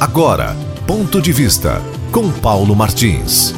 [0.00, 3.54] Agora, ponto de vista com Paulo Martins.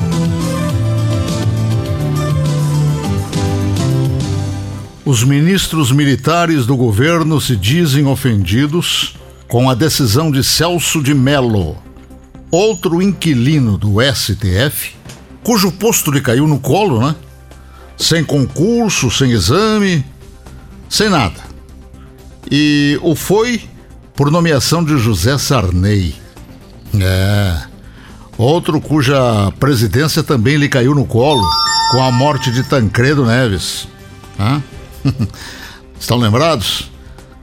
[5.04, 9.14] Os ministros militares do governo se dizem ofendidos
[9.46, 11.76] com a decisão de Celso de Mello,
[12.50, 14.96] outro inquilino do STF,
[15.44, 17.14] cujo posto lhe caiu no colo, né?
[17.96, 20.04] Sem concurso, sem exame,
[20.88, 21.38] sem nada.
[22.50, 23.62] E o foi
[24.16, 26.21] por nomeação de José Sarney.
[27.00, 27.62] É.
[28.36, 31.42] Outro cuja presidência também lhe caiu no colo
[31.90, 33.86] com a morte de Tancredo Neves.
[34.38, 34.62] Hã?
[35.98, 36.90] Estão lembrados?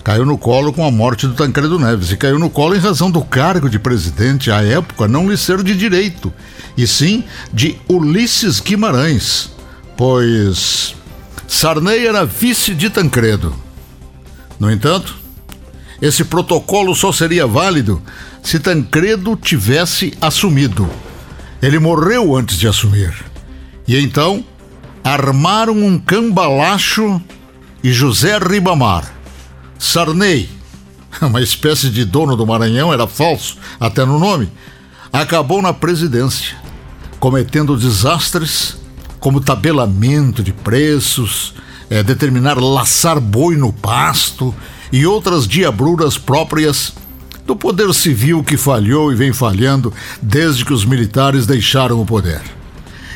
[0.03, 3.11] Caiu no colo com a morte do Tancredo Neves e caiu no colo em razão
[3.11, 6.33] do cargo de presidente à época não lhe ser de direito,
[6.75, 7.23] e sim
[7.53, 9.51] de Ulisses Guimarães,
[9.95, 10.95] pois
[11.47, 13.53] Sarney era vice de Tancredo.
[14.59, 15.15] No entanto,
[16.01, 18.01] esse protocolo só seria válido
[18.41, 20.89] se Tancredo tivesse assumido.
[21.61, 23.13] Ele morreu antes de assumir.
[23.87, 24.43] E então
[25.03, 27.21] armaram um cambalacho
[27.83, 29.11] e José Ribamar,
[29.77, 30.49] Sarney,
[31.21, 34.51] uma espécie de dono do Maranhão, era falso, até no nome,
[35.11, 36.57] acabou na presidência,
[37.19, 38.77] cometendo desastres
[39.19, 41.53] como tabelamento de preços,
[41.89, 44.53] é, determinar laçar boi no pasto
[44.91, 46.93] e outras diabruras próprias
[47.49, 52.41] do poder civil que falhou e vem falhando desde que os militares deixaram o poder.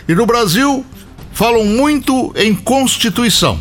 [0.07, 0.85] E no Brasil,
[1.31, 3.59] falam muito em Constituição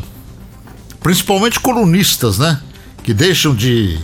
[1.02, 2.60] principalmente colunistas, né?
[3.02, 3.98] Que deixam de,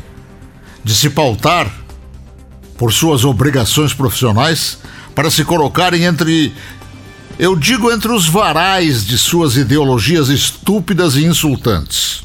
[0.82, 1.72] de se pautar
[2.76, 4.78] por suas obrigações profissionais
[5.14, 6.52] para se colocarem entre,
[7.38, 12.24] eu digo, entre os varais de suas ideologias estúpidas e insultantes.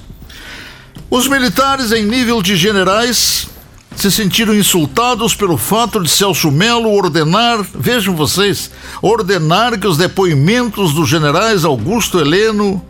[1.09, 3.47] Os militares, em nível de generais,
[3.95, 8.71] se sentiram insultados pelo fato de Celso Melo ordenar, vejam vocês,
[9.01, 12.83] ordenar que os depoimentos dos generais Augusto Heleno,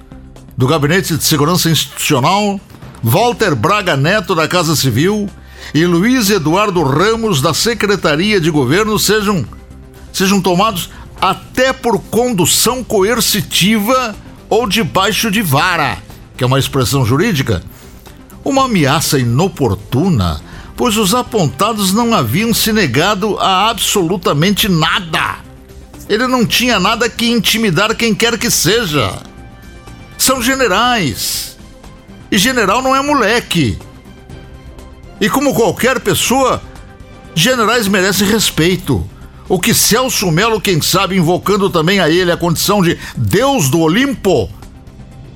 [0.57, 2.59] do Gabinete de Segurança Institucional,
[3.03, 5.29] Walter Braga Neto, da Casa Civil,
[5.73, 9.45] e Luiz Eduardo Ramos, da Secretaria de Governo, sejam,
[10.11, 14.15] sejam tomados até por condução coercitiva
[14.49, 15.97] ou debaixo de vara,
[16.37, 17.63] que é uma expressão jurídica.
[18.43, 20.41] Uma ameaça inoportuna,
[20.75, 25.37] pois os apontados não haviam se negado a absolutamente nada.
[26.09, 29.21] Ele não tinha nada que intimidar quem quer que seja
[30.17, 31.57] são generais.
[32.31, 33.77] E general não é moleque.
[35.19, 36.61] E como qualquer pessoa,
[37.35, 39.07] generais merecem respeito.
[39.47, 43.79] O que Celso Melo, quem sabe, invocando também a ele a condição de Deus do
[43.81, 44.49] Olimpo,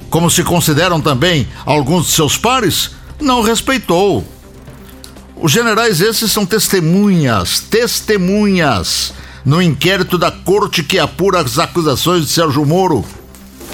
[0.10, 4.26] como se consideram também alguns de seus pares, não respeitou.
[5.40, 9.14] Os generais esses são testemunhas, testemunhas
[9.46, 13.06] no inquérito da corte que apura as acusações de Sérgio Moro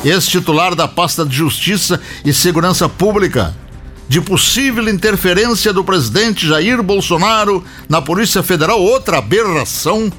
[0.04, 3.56] ex-titular da pasta de Justiça e Segurança Pública,
[4.08, 10.12] de possível interferência do presidente Jair Bolsonaro na Polícia Federal, outra aberração.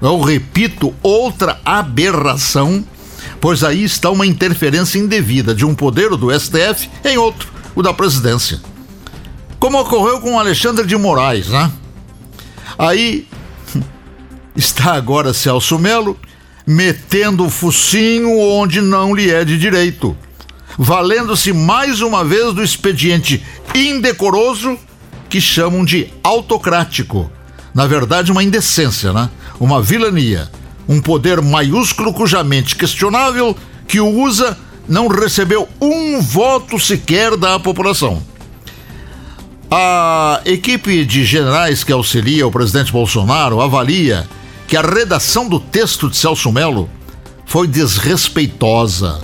[0.00, 2.84] Eu repito, outra aberração,
[3.40, 7.92] pois aí está uma interferência indevida de um poder do STF em outro, o da
[7.92, 8.71] presidência.
[9.62, 11.70] Como ocorreu com Alexandre de Moraes, né?
[12.76, 13.28] Aí
[14.56, 16.18] está agora Celso Melo
[16.66, 20.16] metendo o focinho onde não lhe é de direito,
[20.76, 23.40] valendo-se mais uma vez do expediente
[23.72, 24.76] indecoroso
[25.28, 27.30] que chamam de autocrático.
[27.72, 29.30] Na verdade, uma indecência, né?
[29.60, 30.50] Uma vilania,
[30.88, 33.56] um poder maiúsculo cuja mente questionável
[33.86, 34.58] que o usa
[34.88, 38.31] não recebeu um voto sequer da população.
[39.74, 44.28] A equipe de generais que auxilia o presidente Bolsonaro avalia
[44.68, 46.90] que a redação do texto de Celso Melo
[47.46, 49.22] foi desrespeitosa,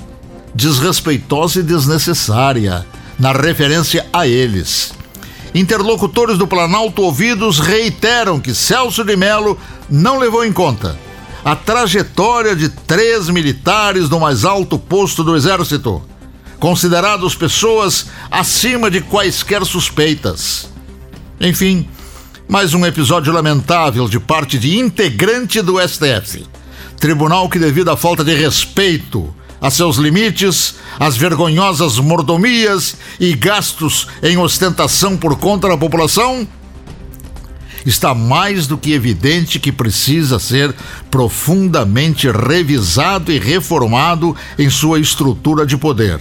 [0.55, 2.87] desrespeitosa e desnecessária
[3.19, 4.95] na referência a eles.
[5.55, 10.99] Interlocutores do Planalto ouvidos reiteram que Celso de Melo não levou em conta
[11.45, 16.03] a trajetória de três militares no mais alto posto do Exército,
[16.59, 20.69] considerados pessoas acima de quaisquer suspeitas.
[21.41, 21.89] Enfim,
[22.49, 26.47] mais um episódio lamentável de parte de integrante do STF.
[26.99, 34.07] Tribunal que, devido à falta de respeito a seus limites, às vergonhosas mordomias e gastos
[34.23, 36.47] em ostentação por conta da população,
[37.85, 40.75] está mais do que evidente que precisa ser
[41.11, 46.21] profundamente revisado e reformado em sua estrutura de poder,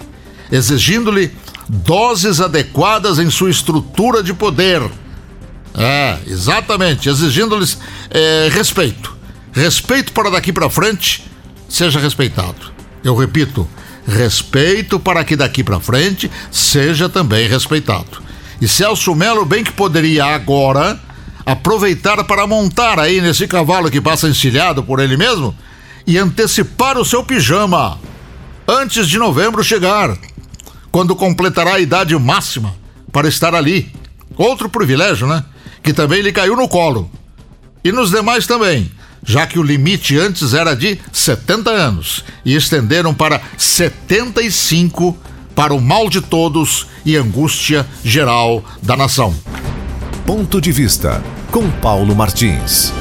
[0.51, 1.31] exigindo-lhe
[1.67, 4.81] doses adequadas em sua estrutura de poder
[5.79, 7.77] É, exatamente, exigindo-lhes
[8.09, 9.15] é, respeito.
[9.51, 11.23] Respeito para daqui para frente,
[11.69, 12.73] seja respeitado.
[13.03, 13.67] Eu repito,
[14.07, 18.23] respeito para que daqui para frente seja também respeitado.
[18.59, 20.99] E Celso Melo bem que poderia agora
[21.45, 25.55] aproveitar para montar aí nesse cavalo que passa encilhado por ele mesmo
[26.05, 27.99] e antecipar o seu pijama
[28.67, 30.17] antes de novembro chegar,
[30.97, 32.73] quando completará a idade máxima
[33.11, 33.93] para estar ali.
[34.35, 35.43] Outro privilégio, né?
[35.83, 37.07] Que também lhe caiu no colo.
[37.83, 38.91] E nos demais também,
[39.23, 45.15] já que o limite antes era de 70 anos e estenderam para 75
[45.53, 49.35] para o mal de todos e angústia geral da nação.
[50.25, 52.91] Ponto de vista com Paulo Martins.